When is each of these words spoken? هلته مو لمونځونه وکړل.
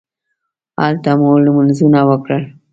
هلته 0.81 1.11
مو 1.21 1.29
لمونځونه 1.45 1.99
وکړل. 2.09 2.43